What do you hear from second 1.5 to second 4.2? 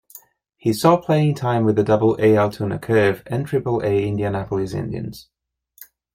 with the Double-A Altoona Curve and Triple-A